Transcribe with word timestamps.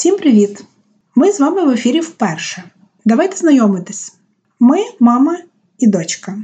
Всім 0.00 0.16
привіт! 0.16 0.64
Ми 1.14 1.32
з 1.32 1.40
вами 1.40 1.64
в 1.64 1.70
ефірі 1.70 2.00
вперше. 2.00 2.64
Давайте 3.04 3.36
знайомитись. 3.36 4.14
Ми 4.60 4.78
мама 5.00 5.38
і 5.78 5.86
дочка. 5.86 6.38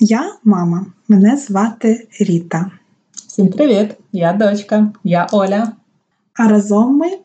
Я 0.00 0.34
мама. 0.44 0.86
Мене 1.08 1.36
звати 1.36 2.08
Ріта. 2.20 2.70
Всім 3.12 3.48
привіт! 3.48 3.94
Я 4.12 4.32
дочка, 4.32 4.92
я 5.04 5.26
Оля. 5.32 5.72
А 6.34 6.48
разом 6.48 6.96
ми 6.96 7.18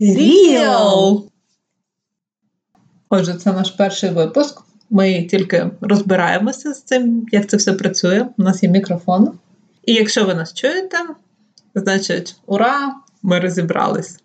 Ріл! 0.00 1.28
Отже, 3.08 3.34
це 3.34 3.52
наш 3.52 3.70
перший 3.70 4.10
випуск. 4.10 4.62
Ми 4.90 5.24
тільки 5.24 5.70
розбираємося 5.80 6.74
з 6.74 6.82
цим, 6.82 7.26
як 7.32 7.48
це 7.48 7.56
все 7.56 7.72
працює. 7.72 8.26
У 8.38 8.42
нас 8.42 8.62
є 8.62 8.68
мікрофон. 8.68 9.38
І 9.84 9.94
якщо 9.94 10.24
ви 10.24 10.34
нас 10.34 10.54
чуєте, 10.54 10.98
значить, 11.74 12.36
ура! 12.46 12.94
Ми 13.22 13.40
розібрались. 13.40 14.19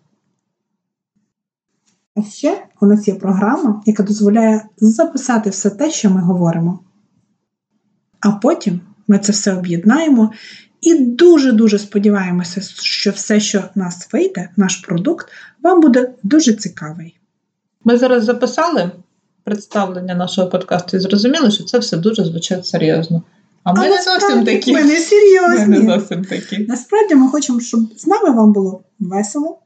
А 2.16 2.22
ще 2.22 2.64
у 2.80 2.86
нас 2.86 3.08
є 3.08 3.14
програма, 3.14 3.82
яка 3.86 4.02
дозволяє 4.02 4.64
записати 4.76 5.50
все 5.50 5.70
те, 5.70 5.90
що 5.90 6.10
ми 6.10 6.20
говоримо. 6.20 6.78
А 8.20 8.30
потім 8.30 8.80
ми 9.08 9.18
це 9.18 9.32
все 9.32 9.54
об'єднаємо 9.54 10.32
і 10.80 10.94
дуже-дуже 10.94 11.78
сподіваємося, 11.78 12.60
що 12.82 13.10
все, 13.10 13.40
що 13.40 13.58
в 13.74 13.78
нас 13.78 14.08
вийде, 14.12 14.50
наш 14.56 14.76
продукт, 14.76 15.26
вам 15.62 15.80
буде 15.80 16.14
дуже 16.22 16.52
цікавий. 16.52 17.18
Ми 17.84 17.98
зараз 17.98 18.24
записали 18.24 18.90
представлення 19.44 20.14
нашого 20.14 20.48
подкасту 20.48 20.96
і 20.96 21.00
зрозуміли, 21.00 21.50
що 21.50 21.64
це 21.64 21.78
все 21.78 21.96
дуже 21.96 22.24
звучить 22.24 22.66
серйозно. 22.66 23.22
А 23.62 23.72
ми 23.72 23.86
А 23.86 23.88
не 23.88 24.02
зовсім 24.02 24.44
такі. 24.44 24.72
Ми 24.72 24.84
не 24.84 24.96
Ми 25.58 25.66
не 25.66 25.94
зовсім 25.94 26.24
такі. 26.24 26.58
Насправді 26.68 27.14
ми 27.14 27.28
хочемо, 27.28 27.60
щоб 27.60 27.80
з 27.96 28.06
нами 28.06 28.30
вам 28.30 28.52
було 28.52 28.82
весело, 29.00 29.58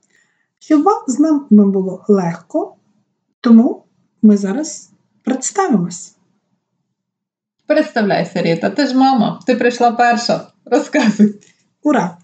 щоб 0.61 0.83
вам 0.83 1.03
з 1.07 1.19
нами 1.19 1.47
було 1.51 2.05
легко. 2.09 2.75
Тому 3.41 3.85
ми 4.23 4.37
зараз 4.37 4.91
представимось. 5.25 6.15
Представляйся, 7.67 8.43
Ріта, 8.43 8.71
ти 8.71 8.87
ж 8.87 8.97
мама, 8.97 9.41
ти 9.47 9.55
прийшла 9.55 9.91
перша. 9.91 10.47
Розказуй. 10.65 11.35
Ура! 11.83 12.17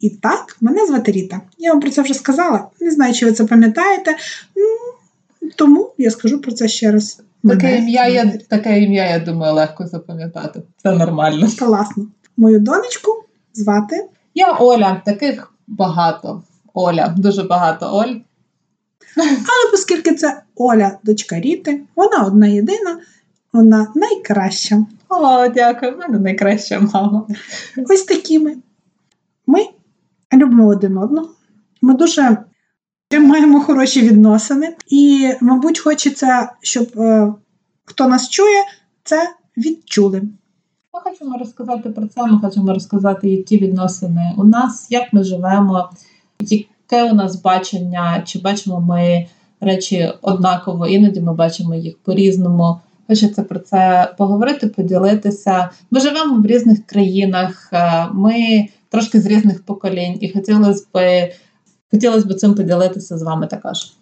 І 0.00 0.10
так, 0.10 0.56
мене 0.60 0.86
звати 0.86 1.12
Ріта. 1.12 1.40
Я 1.58 1.72
вам 1.72 1.80
про 1.80 1.90
це 1.90 2.02
вже 2.02 2.14
сказала. 2.14 2.66
Не 2.80 2.90
знаю, 2.90 3.14
чи 3.14 3.26
ви 3.26 3.32
це 3.32 3.44
пам'ятаєте. 3.44 4.16
Ну, 4.56 5.50
Тому 5.56 5.94
я 5.98 6.10
скажу 6.10 6.40
про 6.40 6.52
це 6.52 6.68
ще 6.68 6.92
раз. 6.92 7.22
Таке 7.44 7.78
ім'я, 7.78 8.08
я, 8.08 8.32
таке 8.48 8.80
ім'я, 8.80 9.10
я 9.10 9.18
думаю, 9.18 9.54
легко 9.54 9.86
запам'ятати. 9.86 10.62
Це 10.82 10.92
нормально. 10.92 11.48
Класно. 11.58 12.06
Мою 12.36 12.60
донечку 12.60 13.24
звати 13.54 14.08
Я 14.34 14.52
Оля, 14.52 15.02
таких 15.04 15.52
багато. 15.66 16.42
Оля, 16.74 17.14
дуже 17.18 17.42
багато 17.42 17.86
Оль. 17.86 18.14
Але 19.16 19.72
оскільки 19.74 20.14
це 20.14 20.42
Оля, 20.56 20.98
дочка 21.04 21.40
Ріти, 21.40 21.82
вона 21.96 22.24
одна 22.24 22.46
єдина, 22.46 23.00
вона 23.52 23.92
найкраща. 23.94 24.86
О, 25.08 25.48
дякую, 25.48 25.94
в 25.94 25.98
мене 25.98 26.18
найкраща 26.18 26.80
мама. 26.92 27.26
Ось 27.90 28.02
такі 28.02 28.38
ми. 28.38 28.56
Ми 29.46 29.60
любимо 30.32 30.66
один 30.66 30.98
одного. 30.98 31.28
Ми 31.82 31.94
дуже 31.94 32.36
маємо 33.20 33.60
хороші 33.60 34.00
відносини. 34.00 34.76
І, 34.86 35.32
мабуть, 35.40 35.78
хочеться, 35.78 36.52
щоб 36.60 36.88
е, 36.96 37.34
хто 37.84 38.08
нас 38.08 38.28
чує, 38.28 38.62
це 39.04 39.30
відчули. 39.56 40.22
Ми 40.94 41.00
хочемо 41.00 41.38
розказати 41.38 41.90
про 41.90 42.06
це, 42.06 42.22
ми 42.22 42.38
хочемо 42.38 42.74
розказати, 42.74 43.30
які 43.30 43.58
відносини 43.58 44.34
у 44.38 44.44
нас, 44.44 44.86
як 44.90 45.12
ми 45.12 45.24
живемо, 45.24 45.90
яке 46.50 47.12
у 47.12 47.14
нас 47.14 47.42
бачення, 47.42 48.22
чи 48.26 48.38
бачимо 48.38 48.80
ми 48.80 49.26
речі 49.60 50.12
однаково, 50.22 50.86
іноді 50.86 51.20
ми 51.20 51.34
бачимо 51.34 51.74
їх 51.74 51.98
по-різному. 51.98 52.80
Хочеться 53.08 53.42
про 53.42 53.58
це 53.58 54.12
поговорити, 54.18 54.66
поділитися. 54.66 55.70
Ми 55.90 56.00
живемо 56.00 56.42
в 56.42 56.46
різних 56.46 56.86
країнах, 56.86 57.68
е, 57.72 58.06
ми 58.12 58.66
трошки 58.88 59.20
з 59.20 59.26
різних 59.26 59.62
поколінь, 59.62 60.18
і 60.20 60.32
хотілося 60.32 60.84
б 60.94 61.28
хотілося 61.90 62.26
б 62.26 62.34
цим 62.34 62.54
поділитися 62.54 63.18
з 63.18 63.22
вами 63.22 63.46
також. 63.46 63.92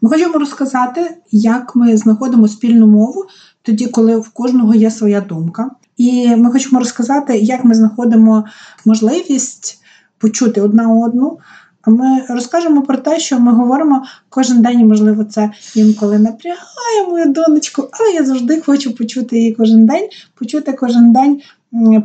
Ми 0.00 0.10
хочемо 0.10 0.38
розказати, 0.38 1.16
як 1.30 1.76
ми 1.76 1.96
знаходимо 1.96 2.48
спільну 2.48 2.86
мову 2.86 3.24
тоді, 3.62 3.86
коли 3.86 4.16
в 4.16 4.28
кожного 4.28 4.74
є 4.74 4.90
своя 4.90 5.20
думка. 5.20 5.70
І 5.96 6.36
ми 6.36 6.50
хочемо 6.52 6.78
розказати, 6.78 7.38
як 7.38 7.64
ми 7.64 7.74
знаходимо 7.74 8.44
можливість 8.84 9.82
почути 10.18 10.60
одна 10.60 10.92
одну. 10.92 11.38
Ми 11.86 12.22
розкажемо 12.28 12.82
про 12.82 12.96
те, 12.96 13.18
що 13.18 13.40
ми 13.40 13.52
говоримо 13.52 14.04
кожен 14.28 14.62
день, 14.62 14.88
можливо, 14.88 15.24
це 15.24 15.50
інколи 15.74 16.18
напрягає 16.18 17.06
мою 17.08 17.32
донечку, 17.32 17.88
але 17.92 18.10
я 18.10 18.24
завжди 18.24 18.60
хочу 18.60 18.94
почути 18.94 19.38
її 19.38 19.52
кожен 19.52 19.86
день, 19.86 20.08
почути 20.34 20.72
кожен 20.72 21.12
день 21.12 21.40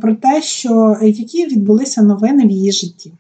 про 0.02 0.16
те, 0.16 0.42
що 0.42 0.98
які 1.02 1.46
відбулися 1.46 2.02
новини 2.02 2.48
в 2.48 2.52
її 2.52 2.72
житті. 2.72 3.14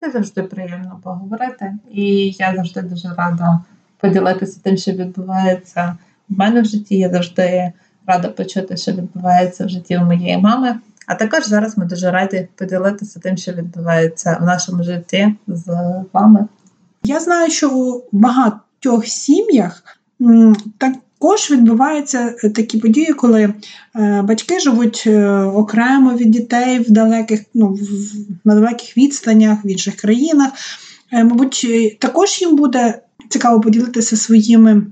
Це 0.00 0.10
завжди 0.10 0.42
приємно 0.42 1.00
поговорити, 1.02 1.74
і 1.92 2.34
я 2.38 2.54
завжди 2.56 2.82
дуже 2.82 3.08
рада 3.18 3.60
поділитися 4.00 4.60
тим, 4.62 4.76
що 4.76 4.92
відбувається 4.92 5.96
в 6.28 6.38
мене 6.38 6.62
в 6.62 6.64
житті. 6.64 6.98
Я 6.98 7.10
завжди 7.10 7.72
рада 8.06 8.28
почути, 8.28 8.76
що 8.76 8.92
відбувається 8.92 9.66
в 9.66 9.68
житті 9.68 9.96
у 9.96 10.04
моєї 10.04 10.38
мами. 10.38 10.78
А 11.10 11.14
також 11.14 11.46
зараз 11.46 11.78
ми 11.78 11.84
дуже 11.84 12.10
раді 12.10 12.48
поділитися 12.56 13.20
тим, 13.20 13.36
що 13.36 13.52
відбувається 13.52 14.38
в 14.40 14.44
нашому 14.44 14.82
житті 14.82 15.34
з 15.46 15.66
вами. 16.12 16.46
Я 17.02 17.20
знаю, 17.20 17.50
що 17.50 17.70
у 17.70 18.04
багатьох 18.12 19.06
сім'ях 19.06 19.82
також 20.78 21.50
відбуваються 21.50 22.30
такі 22.30 22.78
події, 22.78 23.12
коли 23.12 23.54
е, 23.96 24.22
батьки 24.22 24.60
живуть 24.60 25.04
е, 25.06 25.28
окремо 25.40 26.14
від 26.14 26.30
дітей 26.30 26.78
в 26.78 26.90
далеких, 26.90 27.40
ну, 27.54 27.78
на 28.44 28.54
далеких 28.54 28.96
відстанях, 28.96 29.64
в 29.64 29.66
інших 29.66 29.96
країнах. 29.96 30.50
Е, 31.12 31.24
Мабуть, 31.24 31.66
також 32.00 32.40
їм 32.42 32.56
буде 32.56 33.02
цікаво 33.28 33.60
поділитися 33.60 34.16
своїми. 34.16 34.82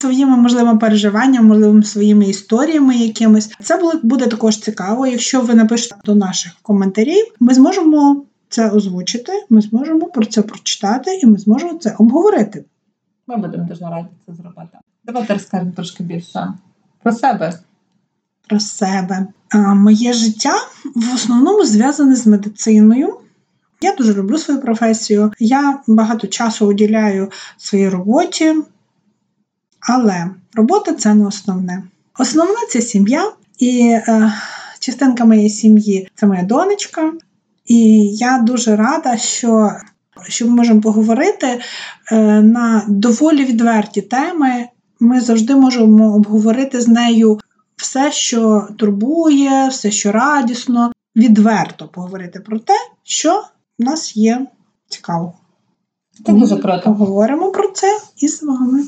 Своїми 0.00 0.36
можливо 0.36 0.78
переживаннями, 0.78 1.48
можливо, 1.48 1.82
своїми 1.82 2.26
історіями 2.28 2.96
якимись. 2.96 3.52
Це 3.62 3.80
буде 4.02 4.26
також 4.26 4.58
цікаво. 4.58 5.06
Якщо 5.06 5.40
ви 5.40 5.54
напишете 5.54 5.96
до 6.04 6.14
наших 6.14 6.52
коментарів, 6.62 7.24
ми 7.40 7.54
зможемо 7.54 8.24
це 8.48 8.70
озвучити, 8.70 9.32
ми 9.50 9.60
зможемо 9.60 10.06
про 10.06 10.24
це 10.24 10.42
прочитати 10.42 11.18
і 11.22 11.26
ми 11.26 11.38
зможемо 11.38 11.78
це 11.78 11.94
обговорити. 11.98 12.64
Ми 13.26 13.36
будемо 13.36 13.64
дуже 13.64 13.84
раді 13.84 14.08
це 14.26 14.34
зробити. 14.34 14.78
Давайте 15.04 15.34
розкажемо 15.34 15.72
трошки 15.76 16.02
більше 16.02 16.54
про 17.02 17.12
себе. 17.12 17.52
Про 18.48 18.60
себе. 18.60 19.26
А, 19.48 19.74
моє 19.74 20.12
життя 20.12 20.54
в 20.94 21.14
основному 21.14 21.64
зв'язане 21.64 22.16
з 22.16 22.26
медициною. 22.26 23.18
Я 23.80 23.94
дуже 23.94 24.14
люблю 24.14 24.38
свою 24.38 24.60
професію. 24.60 25.32
Я 25.38 25.78
багато 25.86 26.26
часу 26.26 26.66
уділяю 26.66 27.30
своїй 27.56 27.88
роботі, 27.88 28.54
але 29.88 30.30
робота 30.54 30.94
це 30.94 31.14
не 31.14 31.26
основне. 31.26 31.82
Основне 32.18 32.56
це 32.70 32.80
сім'я, 32.80 33.32
і 33.58 33.80
е, 33.80 34.32
частинка 34.80 35.24
моєї 35.24 35.50
сім'ї 35.50 36.08
це 36.14 36.26
моя 36.26 36.42
донечка. 36.42 37.12
І 37.66 38.08
я 38.08 38.38
дуже 38.38 38.76
рада, 38.76 39.16
що, 39.16 39.70
що 40.28 40.46
ми 40.46 40.54
можемо 40.54 40.80
поговорити 40.80 41.60
е, 42.12 42.42
на 42.42 42.84
доволі 42.88 43.44
відверті 43.44 44.02
теми. 44.02 44.66
Ми 45.00 45.20
завжди 45.20 45.54
можемо 45.54 46.14
обговорити 46.14 46.80
з 46.80 46.88
нею 46.88 47.40
все, 47.76 48.12
що 48.12 48.68
турбує, 48.76 49.68
все, 49.68 49.90
що 49.90 50.12
радісно, 50.12 50.92
відверто 51.16 51.88
поговорити 51.88 52.40
про 52.40 52.58
те, 52.58 52.74
що 53.02 53.44
в 53.78 53.82
нас 53.82 54.16
є 54.16 54.46
цікаво. 54.88 55.32
Круто. 56.26 56.94
Поговоримо 56.98 57.52
про 57.52 57.68
це 57.68 58.00
із 58.16 58.42
вами. 58.42 58.84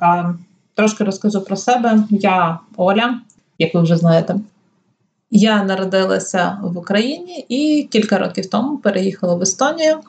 А, 0.00 0.34
Трошки 0.74 1.04
розкажу 1.04 1.40
про 1.40 1.56
себе. 1.56 2.04
Я 2.10 2.58
Оля, 2.76 3.20
як 3.58 3.74
ви 3.74 3.82
вже 3.82 3.96
знаєте. 3.96 4.36
Я 5.30 5.64
народилася 5.64 6.58
в 6.62 6.78
Україні 6.78 7.46
і 7.48 7.88
кілька 7.90 8.18
років 8.18 8.50
тому 8.50 8.78
переїхала 8.78 9.34
в 9.34 9.42
Естонію. 9.42 10.00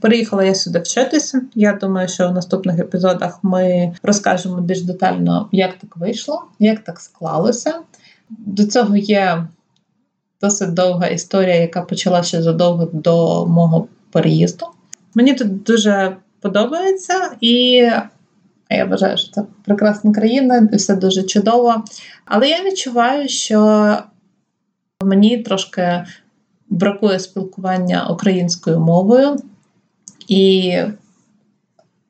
Переїхала 0.00 0.44
я 0.44 0.54
сюди 0.54 0.78
вчитися. 0.78 1.42
Я 1.54 1.72
думаю, 1.72 2.08
що 2.08 2.28
в 2.28 2.32
наступних 2.32 2.78
епізодах 2.78 3.38
ми 3.42 3.94
розкажемо 4.02 4.60
більш 4.60 4.82
детально, 4.82 5.48
як 5.52 5.78
так 5.78 5.96
вийшло, 5.96 6.42
як 6.58 6.78
так 6.78 7.00
склалося. 7.00 7.74
До 8.30 8.66
цього 8.66 8.96
є 8.96 9.46
досить 10.40 10.74
довга 10.74 11.06
історія, 11.06 11.54
яка 11.54 11.82
почалася 11.82 12.42
задовго 12.42 12.88
до 12.92 13.46
мого 13.46 13.88
переїзду. 14.12 14.66
Мені 15.14 15.34
тут 15.34 15.62
дуже 15.62 16.16
подобається, 16.40 17.30
і 17.40 17.82
я 18.76 18.84
вважаю, 18.84 19.18
що 19.18 19.32
це 19.32 19.42
прекрасна 19.64 20.12
країна, 20.12 20.68
все 20.72 20.96
дуже 20.96 21.22
чудово. 21.22 21.84
Але 22.24 22.48
я 22.48 22.64
відчуваю, 22.64 23.28
що 23.28 23.98
мені 25.02 25.38
трошки 25.38 26.04
бракує 26.68 27.18
спілкування 27.18 28.08
українською 28.10 28.80
мовою. 28.80 29.36
І 30.28 30.74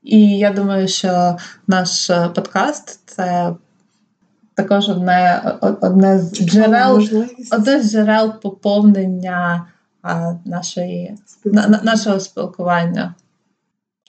І 0.02 0.38
я 0.38 0.52
думаю, 0.52 0.88
що 0.88 1.36
наш 1.66 2.10
е, 2.10 2.28
подкаст 2.28 3.00
це 3.06 3.54
також 4.54 4.88
одне 4.88 5.42
одне 5.80 6.18
з 6.18 6.46
джерел 6.46 6.96
одне 7.52 7.82
з 7.82 7.90
джерел 7.90 8.40
поповнення 8.40 9.66
нашої, 10.44 11.14
на, 11.44 11.80
нашого 11.82 12.20
спілкування. 12.20 13.14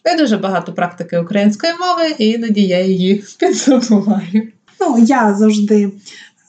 Є 0.06 0.18
дуже 0.18 0.38
багато 0.38 0.74
практики 0.74 1.20
української 1.20 1.74
мови, 1.74 2.16
і 2.18 2.30
іноді 2.30 2.62
я 2.62 2.82
її 2.86 3.24
підзабуваю. 3.40 4.48
Ну, 4.80 4.98
я 4.98 5.34
завжди, 5.34 5.92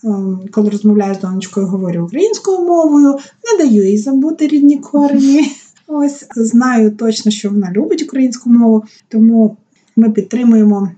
ем, 0.04 0.40
коли 0.50 0.70
розмовляю 0.70 1.14
з 1.14 1.20
донечкою, 1.20 1.66
говорю 1.66 2.04
українською 2.04 2.58
мовою, 2.58 3.18
не 3.44 3.64
даю 3.64 3.88
їй 3.90 3.98
забути 3.98 4.48
рідні 4.48 4.78
корені. 4.78 5.52
Ось 5.86 6.26
знаю 6.36 6.90
точно, 6.90 7.32
що 7.32 7.50
вона 7.50 7.72
любить 7.72 8.02
українську 8.02 8.50
мову, 8.50 8.84
тому 9.08 9.56
ми 9.96 10.10
підтримуємо 10.10 10.90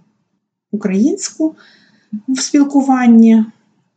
українську 0.73 1.55
в 2.29 2.41
спілкуванні. 2.41 3.45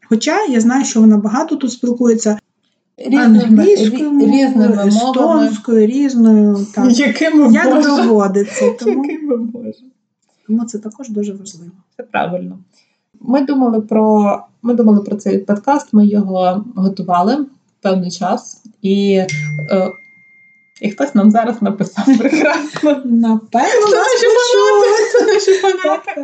Хоча 0.09 0.45
я 0.45 0.59
знаю, 0.61 0.85
що 0.85 1.01
вона 1.01 1.17
багато 1.17 1.55
тут 1.55 1.71
спілкується 1.71 2.39
англійською 2.97 4.19
різними 4.19 4.88
естонською, 4.88 5.88
різною. 5.88 6.68
Так. 6.75 7.00
Якими 7.00 7.53
Як 7.53 7.75
Боже. 7.75 7.89
доводиться. 7.89 8.74
Тому, 8.80 9.06
Якими 9.06 9.38
Боже. 9.38 9.83
тому 10.47 10.65
це 10.65 10.80
також 10.80 11.09
дуже 11.09 11.33
важливо. 11.33 11.71
Це 11.97 12.03
правильно. 12.03 12.59
Ми 13.21 13.42
думали 13.42 13.81
про 13.81 14.39
ми 14.62 14.74
думали 14.74 15.01
про 15.01 15.15
цей 15.15 15.38
подкаст, 15.38 15.94
ми 15.94 16.07
його 16.07 16.65
готували 16.75 17.45
певний 17.81 18.12
час, 18.12 18.63
і 18.81 19.13
е, 19.71 19.91
і 20.81 20.91
хтось 20.91 21.15
нам 21.15 21.31
зараз 21.31 21.62
написав 21.62 22.06
прекрасно. 22.19 23.01
Напевно, 23.06 23.88
це 25.19 25.25
наші 25.33 25.53
фанати. 25.53 26.21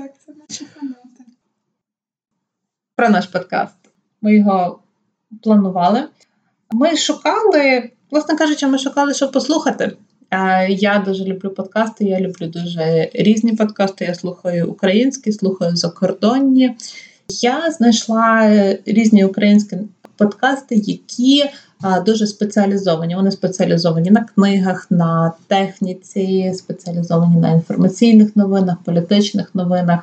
Про 2.96 3.10
наш 3.10 3.28
подкаст. 3.28 3.76
Ми 4.22 4.36
його 4.36 4.80
планували. 5.44 6.08
Ми 6.72 6.98
шукали, 6.98 7.90
власне 8.12 8.36
кажучи, 8.36 8.68
ми 8.68 8.78
шукали, 8.78 9.14
що 9.14 9.32
послухати. 9.32 9.92
Я 10.70 11.04
дуже 11.06 11.24
люблю 11.24 11.50
подкасти, 11.50 12.06
я 12.06 12.20
люблю 12.20 12.48
дуже 12.48 13.10
різні 13.14 13.54
подкасти. 13.54 14.06
Я 14.06 14.16
слухаю 14.16 14.72
українські, 14.72 15.32
слухаю 15.32 15.76
закордонні. 15.76 16.76
Я 17.42 17.72
знайшла 17.72 18.52
різні 18.86 19.26
українські 19.26 19.78
подкасти, 20.18 20.76
які 20.76 21.46
дуже 22.06 22.28
спеціалізовані. 22.28 23.16
Вони 23.16 23.32
спеціалізовані 23.32 24.12
на 24.12 24.24
книгах, 24.24 24.88
на 24.90 25.32
техніці, 25.48 26.54
спеціалізовані 26.56 27.36
на 27.36 27.52
інформаційних 27.52 28.36
новинах, 28.36 28.78
політичних 28.84 29.56
новинах. 29.56 30.00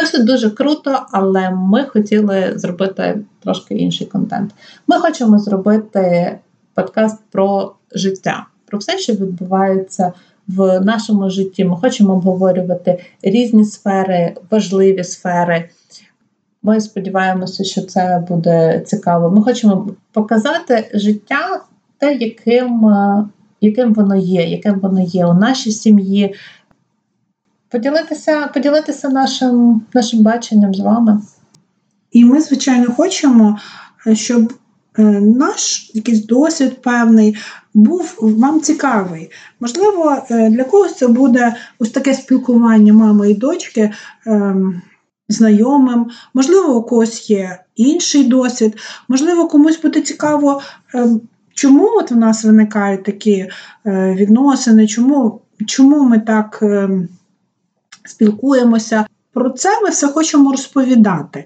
Це 0.00 0.06
все 0.06 0.22
дуже 0.22 0.50
круто, 0.50 1.06
але 1.10 1.50
ми 1.50 1.84
хотіли 1.84 2.52
зробити 2.56 3.18
трошки 3.42 3.74
інший 3.74 4.06
контент. 4.06 4.50
Ми 4.86 4.96
хочемо 4.96 5.38
зробити 5.38 6.38
подкаст 6.74 7.18
про 7.30 7.72
життя, 7.92 8.46
про 8.66 8.78
все, 8.78 8.98
що 8.98 9.12
відбувається 9.12 10.12
в 10.48 10.80
нашому 10.80 11.30
житті. 11.30 11.64
Ми 11.64 11.76
хочемо 11.76 12.12
обговорювати 12.12 12.98
різні 13.22 13.64
сфери, 13.64 14.34
важливі 14.50 15.04
сфери. 15.04 15.68
Ми 16.62 16.80
сподіваємося, 16.80 17.64
що 17.64 17.82
це 17.82 18.24
буде 18.28 18.82
цікаво. 18.86 19.30
Ми 19.30 19.42
хочемо 19.42 19.88
показати 20.12 20.90
життя, 20.94 21.60
те, 21.98 22.14
яким 22.14 22.94
яким 23.60 23.94
воно 23.94 24.16
є, 24.16 24.44
яким 24.44 24.80
воно 24.80 25.00
є 25.00 25.26
у 25.26 25.34
нашій 25.34 25.72
сім'ї, 25.72 26.34
поділитися 27.70 28.46
поділитися 28.46 29.08
нашим, 29.08 29.82
нашим 29.94 30.22
баченням 30.22 30.74
з 30.74 30.80
вами. 30.80 31.20
І 32.12 32.24
ми, 32.24 32.40
звичайно, 32.40 32.92
хочемо, 32.92 33.58
е, 34.06 34.16
щоб 34.16 34.52
е, 34.98 35.02
наш 35.20 35.90
якийсь 35.94 36.26
досвід 36.26 36.82
певний 36.82 37.36
був 37.74 38.14
вам 38.20 38.60
цікавий. 38.60 39.30
Можливо, 39.60 40.16
е, 40.30 40.50
для 40.50 40.64
когось 40.64 40.94
це 40.94 41.08
буде 41.08 41.54
ось 41.78 41.90
таке 41.90 42.14
спілкування 42.14 42.92
мами 42.92 43.30
і 43.30 43.34
дочки. 43.34 43.90
Ем, 44.26 44.82
знайомим, 45.28 46.06
можливо, 46.34 46.76
у 46.76 46.82
когось 46.82 47.30
є 47.30 47.58
інший 47.76 48.24
досвід, 48.24 48.76
можливо, 49.08 49.48
комусь 49.48 49.80
буде 49.82 50.00
цікаво, 50.00 50.62
ем, 50.94 51.20
чому 51.54 51.88
от 51.96 52.12
у 52.12 52.16
нас 52.16 52.44
виникають 52.44 53.04
такі 53.04 53.50
відносини, 53.86 54.86
чому 54.86 55.40
чому 55.66 56.02
ми 56.04 56.18
так 56.18 56.58
ем, 56.62 57.08
спілкуємося. 58.04 59.06
Про 59.32 59.50
це 59.50 59.80
ми 59.82 59.90
все 59.90 60.06
хочемо 60.06 60.50
розповідати. 60.50 61.44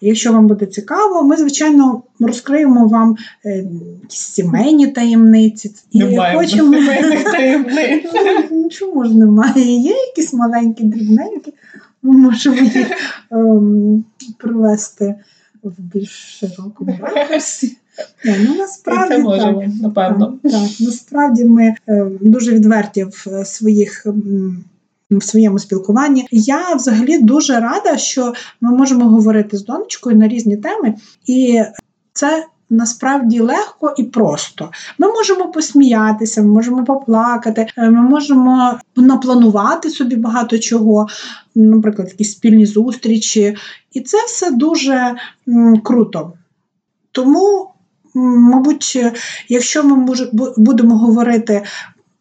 Якщо 0.00 0.32
вам 0.32 0.46
буде 0.46 0.66
цікаво, 0.66 1.22
ми, 1.22 1.36
звичайно, 1.36 2.02
розкриємо 2.20 2.88
вам 2.88 3.16
е, 3.46 3.64
сімейні 4.08 4.86
таємниці. 4.86 5.74
І 5.90 5.98
Немає 5.98 6.38
хочемо... 6.38 6.74
сімейних 6.74 7.24
таємниць. 7.32 8.06
Чому 8.70 9.04
ж 9.04 9.14
немає? 9.14 9.80
Є 9.80 9.90
якісь 9.90 10.32
маленькі 10.32 10.84
дрібненькі, 10.84 11.54
ми 12.02 12.16
можемо 12.16 12.56
їх 12.56 12.90
ем, 13.30 14.04
привести 14.38 15.14
в 15.62 15.80
більш 15.80 16.38
широкому 16.40 16.98
ракурсі. 17.02 17.76
Ну, 18.24 18.54
насправді, 18.58 19.14
це 19.14 19.18
можемо, 19.18 19.60
так, 19.60 19.70
напевно. 19.80 20.38
Так, 20.42 20.52
так, 20.52 20.70
Насправді 20.80 21.44
ми 21.44 21.74
е, 21.88 22.06
дуже 22.20 22.52
відверті 22.52 23.04
в 23.04 23.44
своїх 23.44 24.06
в 25.10 25.22
своєму 25.22 25.58
спілкуванні. 25.58 26.26
Я 26.30 26.74
взагалі 26.74 27.18
дуже 27.18 27.60
рада, 27.60 27.96
що 27.96 28.32
ми 28.60 28.70
можемо 28.70 29.08
говорити 29.08 29.56
з 29.56 29.64
донечкою 29.64 30.16
на 30.16 30.28
різні 30.28 30.56
теми, 30.56 30.94
і 31.26 31.62
це. 32.12 32.46
Насправді 32.70 33.40
легко 33.40 33.94
і 33.98 34.02
просто. 34.02 34.70
Ми 34.98 35.12
можемо 35.12 35.48
посміятися, 35.48 36.42
ми 36.42 36.48
можемо 36.48 36.84
поплакати, 36.84 37.66
е, 37.76 37.90
ми 37.90 38.02
можемо 38.02 38.78
напланувати 38.96 39.90
собі 39.90 40.16
багато 40.16 40.58
чого, 40.58 41.06
наприклад, 41.54 42.08
якісь 42.08 42.32
спільні 42.32 42.66
зустрічі. 42.66 43.56
І 43.92 44.00
це 44.00 44.16
все 44.26 44.50
дуже 44.50 45.14
круто. 45.84 46.32
Тому, 47.12 47.70
мабуть, 48.14 48.98
якщо 49.48 49.84
ми 49.84 50.14
будемо 50.56 50.98
говорити 50.98 51.62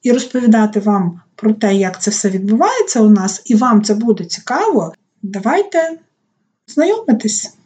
і 0.04 0.12
розповідати 0.12 0.80
вам 0.80 1.20
про 1.36 1.54
те, 1.54 1.76
як 1.76 2.02
це 2.02 2.12
все 2.12 2.30
відбувається 2.30 3.02
у 3.02 3.10
нас, 3.10 3.42
і 3.46 3.56
вам 3.56 3.84
це 3.84 3.94
буде 3.94 4.26
цікаво, 4.26 4.94
давайте 5.22 5.98
знайомитись. 6.68 7.58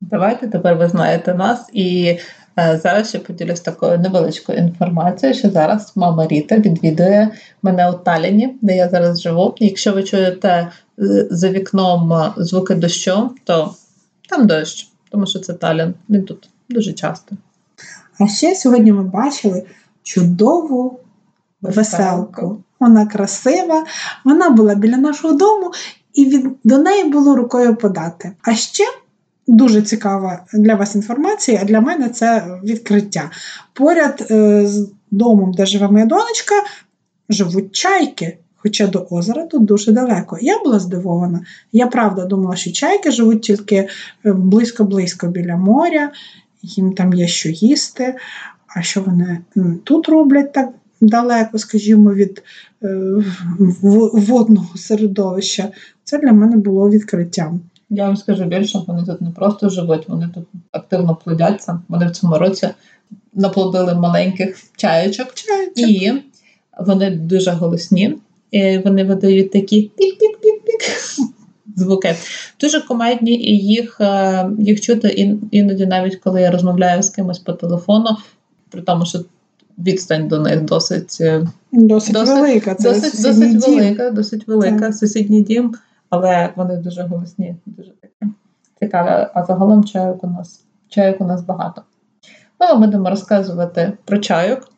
Давайте 0.00 0.48
тепер 0.48 0.76
ви 0.76 0.88
знаєте 0.88 1.34
нас, 1.34 1.70
і 1.72 2.18
е, 2.58 2.80
зараз 2.82 3.08
ще 3.08 3.18
поділюсь 3.18 3.60
такою 3.60 3.98
невеличкою 3.98 4.58
інформацією, 4.58 5.38
що 5.38 5.50
зараз 5.50 5.92
мама 5.96 6.26
Ріта 6.26 6.56
відвідує 6.58 7.30
мене 7.62 7.90
у 7.90 7.92
Таліні, 7.92 8.58
де 8.62 8.76
я 8.76 8.88
зараз 8.88 9.20
живу. 9.20 9.54
Якщо 9.58 9.92
ви 9.92 10.02
чуєте 10.02 10.48
е, 10.48 10.70
за 11.30 11.50
вікном 11.50 12.12
е, 12.12 12.32
звуки 12.36 12.74
дощу, 12.74 13.30
то 13.44 13.74
там 14.28 14.46
дощ, 14.46 14.88
тому 15.10 15.26
що 15.26 15.38
це 15.38 15.52
Талін. 15.52 15.94
Він 16.10 16.24
тут 16.24 16.48
дуже 16.68 16.92
часто. 16.92 17.36
А 18.20 18.28
ще 18.28 18.54
сьогодні 18.54 18.92
ми 18.92 19.02
бачили 19.02 19.66
чудову 20.02 21.00
веселку. 21.68 22.58
Вона 22.80 23.06
красива, 23.06 23.84
вона 24.24 24.50
була 24.50 24.74
біля 24.74 24.96
нашого 24.96 25.34
дому, 25.34 25.72
і 26.14 26.24
від, 26.24 26.46
до 26.64 26.78
неї 26.78 27.04
було 27.04 27.36
рукою 27.36 27.76
подати. 27.76 28.32
А 28.42 28.54
ще 28.54 28.84
дуже 29.46 29.82
цікава 29.82 30.44
для 30.52 30.74
вас 30.74 30.94
інформація, 30.94 31.58
а 31.62 31.64
для 31.64 31.80
мене 31.80 32.08
це 32.08 32.58
відкриття. 32.64 33.30
Поряд 33.72 34.26
е, 34.30 34.66
з 34.66 34.90
домом, 35.10 35.52
де 35.52 35.66
живе 35.66 35.88
моя 35.88 36.06
донечка, 36.06 36.54
живуть 37.28 37.72
чайки. 37.72 38.38
Хоча 38.56 38.86
до 38.86 39.06
озера 39.10 39.46
тут 39.46 39.64
дуже 39.64 39.92
далеко. 39.92 40.38
Я 40.40 40.58
була 40.58 40.78
здивована. 40.78 41.40
Я 41.72 41.86
правда 41.86 42.24
думала, 42.24 42.56
що 42.56 42.72
чайки 42.72 43.10
живуть 43.10 43.42
тільки 43.42 43.76
е, 43.76 44.32
близько-близько 44.32 45.26
біля 45.26 45.56
моря, 45.56 46.10
їм 46.62 46.92
там 46.92 47.12
є 47.12 47.28
що 47.28 47.48
їсти. 47.48 48.14
А 48.76 48.82
що 48.82 49.00
вони 49.02 49.38
тут 49.84 50.08
роблять 50.08 50.52
так 50.52 50.68
далеко, 51.00 51.58
скажімо, 51.58 52.14
від 52.14 52.42
е, 52.82 53.22
водного 54.12 54.76
середовища. 54.76 55.68
Це 56.04 56.18
для 56.18 56.32
мене 56.32 56.56
було 56.56 56.90
відкриттям. 56.90 57.60
Я 57.90 58.06
вам 58.06 58.16
скажу 58.16 58.44
більше, 58.44 58.82
вони 58.86 59.06
тут 59.06 59.20
не 59.20 59.30
просто 59.30 59.68
живуть, 59.68 60.08
вони 60.08 60.28
тут 60.34 60.44
активно 60.72 61.18
плодяться. 61.24 61.80
Вони 61.88 62.06
в 62.06 62.10
цьому 62.10 62.38
році 62.38 62.68
наплодили 63.34 63.94
маленьких 63.94 64.56
чаєчок, 64.76 65.34
чаєчок. 65.34 65.78
і 65.78 66.12
вони 66.80 67.10
дуже 67.10 67.50
голосні. 67.50 68.16
І 68.50 68.78
Вони 68.78 69.04
видають 69.04 69.52
такі 69.52 69.90
пік-пік-пік-пік 69.96 70.80
звуки. 71.76 72.16
Дуже 72.60 72.80
комедні, 72.80 73.32
і 73.32 73.58
їх 73.58 74.00
е, 74.00 74.50
їх 74.58 74.80
чути 74.80 75.08
іноді, 75.50 75.86
навіть 75.86 76.16
коли 76.16 76.40
я 76.40 76.50
розмовляю 76.50 77.02
з 77.02 77.10
кимось 77.10 77.38
по 77.38 77.52
телефону, 77.52 78.16
при 78.70 78.82
тому, 78.82 79.06
що 79.06 79.18
відстань 79.78 80.28
до 80.28 80.38
них 80.38 80.60
досить 80.62 81.18
е, 81.20 81.46
Досить, 81.72 82.14
Досить- 82.14 82.34
велика. 82.34 82.74
Це 82.74 82.94
досить, 82.94 83.22
досить 83.22 83.56
дім. 83.58 83.74
велика, 83.78 84.10
досить 84.10 84.48
велика, 84.48 84.78
Так. 84.78 84.94
сусідній 84.94 85.42
дім, 85.42 85.74
але 86.10 86.52
вони 86.56 86.76
дуже 86.76 87.02
голосні, 87.02 87.56
дуже 87.66 87.90
таке 87.90 88.32
цікаве. 88.80 89.30
А 89.34 89.44
загалом 89.44 89.84
чайок 89.84 90.24
у 90.24 90.26
нас 90.26 90.64
чайок 90.88 91.20
у 91.20 91.24
нас 91.24 91.42
багато. 91.42 91.82
Ну, 92.60 92.66
ми 92.80 92.86
будемо 92.86 93.10
розказувати 93.10 93.92
про 94.04 94.18
чайок, 94.18 94.68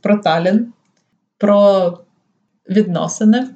про 0.00 0.18
Талін, 0.18 0.72
про 1.38 1.92
відносини. 2.70 3.48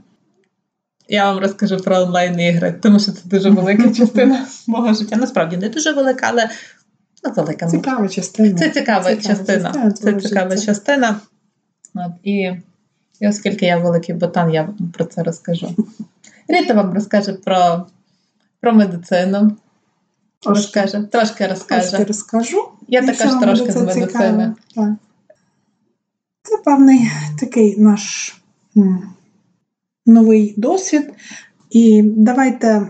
Я 1.08 1.32
вам 1.32 1.40
розкажу 1.42 1.76
про 1.76 1.96
онлайн-ігри, 1.98 2.74
тому 2.82 2.98
що 3.00 3.12
це 3.12 3.20
дуже 3.28 3.50
велика 3.50 3.90
частина 3.94 4.46
мого 4.66 4.94
життя. 4.94 5.16
Насправді 5.16 5.56
не 5.56 5.68
дуже 5.68 5.92
велика, 5.92 6.26
але 6.30 6.48
ну, 7.24 7.32
велика. 7.36 7.66
ну, 7.66 7.70
Цікава 7.70 8.08
частина. 8.08 8.58
це 8.58 8.70
цікава, 8.70 9.14
Цікава 9.16 9.22
частина. 9.22 9.72
частина 9.72 9.92
Це 9.92 10.28
цікава 10.28 10.50
життя. 10.50 10.66
частина. 10.66 11.20
От, 11.94 12.12
і, 12.22 12.52
і 13.20 13.28
оскільки 13.28 13.66
я 13.66 13.78
великий 13.78 14.14
ботан, 14.14 14.54
я 14.54 14.62
вам 14.62 14.92
про 14.94 15.04
це 15.04 15.22
розкажу. 15.22 15.76
Ріта 16.48 16.74
вам 16.74 16.94
розкаже 16.94 17.32
про, 17.32 17.86
про 18.60 18.72
медицину. 18.72 19.56
Розкаже, 20.46 21.02
трошки 21.12 21.46
розкаже. 21.46 21.88
Трошки 21.90 22.04
розкажу. 22.04 22.68
Я 22.88 23.00
Якщо 23.00 23.24
також 23.24 23.42
трошки 23.42 23.72
з 23.72 23.76
медицини. 23.76 24.54
Так. 24.74 24.90
Це 26.42 26.56
певний 26.64 27.10
такий 27.40 27.80
наш 27.80 28.36
новий 30.06 30.54
досвід. 30.56 31.12
І 31.70 32.02
давайте 32.02 32.86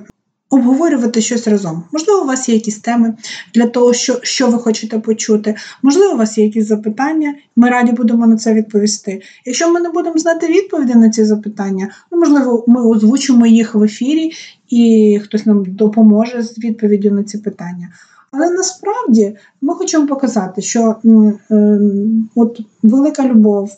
обговорювати 0.50 1.21
щось 1.21 1.49
разом. 1.49 1.83
Можливо, 1.92 2.23
у 2.23 2.26
вас 2.26 2.49
є 2.49 2.54
якісь 2.54 2.78
теми 2.78 3.14
для 3.54 3.66
того, 3.66 3.92
що, 3.92 4.19
що 4.23 4.49
ви 4.49 4.59
хочете 4.59 4.99
почути. 4.99 5.54
Можливо, 5.83 6.14
у 6.14 6.16
вас 6.16 6.38
є 6.38 6.45
якісь 6.45 6.66
запитання. 6.66 7.35
Ми 7.57 7.71
раді 7.71 7.92
будемо 7.92 8.26
на 8.26 8.37
це 8.37 8.54
відповісти. 8.54 9.23
Якщо 9.47 9.73
ми 9.73 9.80
не 9.80 9.90
будемо 9.90 10.19
знати 10.19 10.47
відповіді 10.47 10.95
на 10.95 11.11
ці 11.11 11.25
запитання, 11.25 11.90
ну 12.12 12.19
можливо, 12.19 12.64
ми 12.66 12.87
озвучимо 12.87 13.47
їх 13.47 13.75
в 13.75 13.83
ефірі, 13.83 14.33
і 14.69 15.21
хтось 15.25 15.47
нам 15.47 15.64
допоможе 15.64 16.42
з 16.42 16.59
відповіддю 16.59 17.11
на 17.11 17.25
ці 17.25 17.38
питання. 17.38 17.88
Але 18.33 18.50
насправді 18.50 19.37
ми 19.61 19.75
хочемо 19.75 20.07
показати, 20.07 20.62
що 20.62 20.97
м, 21.04 21.38
ем, 21.50 22.28
от 22.35 22.61
велика 22.83 23.28
любов 23.28 23.71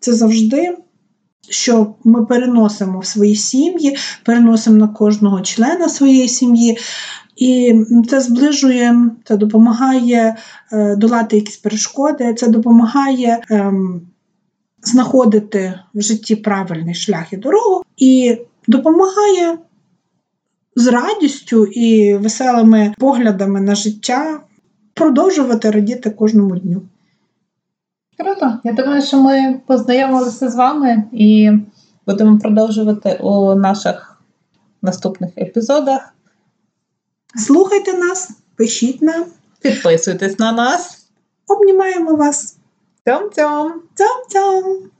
це 0.00 0.12
завжди, 0.12 0.76
що 1.50 1.94
ми 2.04 2.26
переносимо 2.26 2.98
в 2.98 3.06
свої 3.06 3.36
сім'ї, 3.36 3.96
переносимо 4.24 4.76
на 4.76 4.88
кожного 4.88 5.40
члена 5.40 5.88
своєї 5.88 6.28
сім'ї. 6.28 6.78
І 7.36 7.84
це 8.10 8.20
зближує, 8.20 9.10
це 9.24 9.36
допомагає 9.36 10.36
е, 10.72 10.96
долати 10.96 11.36
якісь 11.36 11.56
перешкоди, 11.56 12.34
це 12.34 12.48
допомагає 12.48 13.42
ем, 13.50 14.00
знаходити 14.82 15.80
в 15.94 16.02
житті 16.02 16.36
правильний 16.36 16.94
шлях 16.94 17.32
і 17.32 17.36
дорогу, 17.36 17.82
і 17.96 18.38
допомагає 18.66 19.58
з 20.76 20.86
радістю 20.86 21.66
і 21.66 22.14
веселими 22.14 22.94
поглядами 22.98 23.60
на 23.60 23.74
життя 23.74 24.40
продовжувати 24.94 25.70
радіти 25.70 26.10
кожному 26.10 26.56
дню. 26.56 26.82
Круто. 28.18 28.58
Я 28.64 28.72
думаю, 28.72 29.02
що 29.02 29.16
ми 29.22 29.60
познайомилися 29.66 30.48
з 30.50 30.54
вами 30.56 31.04
і 31.12 31.50
будемо 32.06 32.38
продовжувати 32.38 33.18
у 33.22 33.54
наших 33.54 34.20
наступних 34.82 35.38
епізодах. 35.38 36.14
Слухайте 37.46 37.92
нас, 37.92 38.30
пишіть 38.56 39.02
нам, 39.02 39.24
Підписуйтесь 39.60 40.38
на 40.38 40.52
нас. 40.52 41.08
обнімаємо 41.46 42.16
вас. 42.16 42.56
Цьом-цьом! 43.06 43.72
Цьом-цьом! 43.94 44.90